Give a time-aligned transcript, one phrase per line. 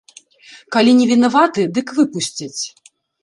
[0.75, 2.61] Калі невінаваты, дык выпусцяць.